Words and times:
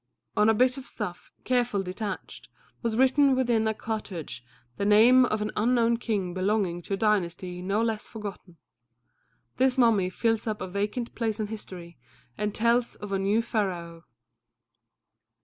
On 0.35 0.49
a 0.49 0.55
bit 0.55 0.79
of 0.79 0.87
stuff, 0.87 1.31
carefully 1.43 1.83
detached, 1.83 2.49
was 2.81 2.95
written 2.95 3.35
within 3.35 3.67
a 3.67 3.73
cartouche 3.75 4.41
the 4.77 4.83
name 4.83 5.25
of 5.25 5.43
an 5.43 5.51
unknown 5.55 5.97
king 5.97 6.33
belonging 6.33 6.81
to 6.81 6.95
a 6.95 6.97
dynasty 6.97 7.61
no 7.61 7.83
less 7.83 8.07
forgotten. 8.07 8.57
This 9.57 9.77
mummy 9.77 10.09
fills 10.09 10.47
up 10.47 10.59
a 10.59 10.67
vacant 10.67 11.13
place 11.13 11.39
in 11.39 11.49
history 11.49 11.99
and 12.35 12.55
tells 12.55 12.95
of 12.95 13.11
a 13.11 13.19
new 13.19 13.43
Pharaoh. 13.43 14.05